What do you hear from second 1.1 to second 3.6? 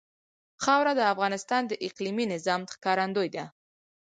افغانستان د اقلیمي نظام ښکارندوی ده.